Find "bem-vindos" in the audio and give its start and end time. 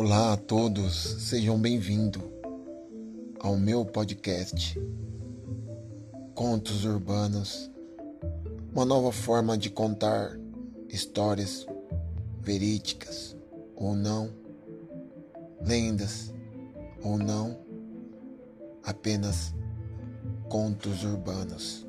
1.58-2.22